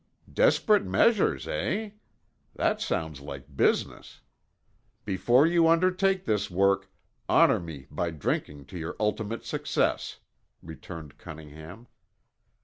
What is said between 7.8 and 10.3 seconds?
by drinking to your ultimate success,"